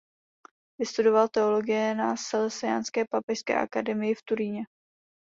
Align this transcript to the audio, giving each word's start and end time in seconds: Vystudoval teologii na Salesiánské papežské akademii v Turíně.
Vystudoval 0.79 1.27
teologii 1.29 1.95
na 1.95 2.17
Salesiánské 2.17 3.05
papežské 3.11 3.57
akademii 3.57 4.15
v 4.15 4.23
Turíně. 4.29 4.63